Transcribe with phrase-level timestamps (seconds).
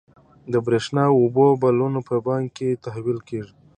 [0.51, 3.53] د برښنا او اوبو بلونه په بانک کې تحویل کیږي.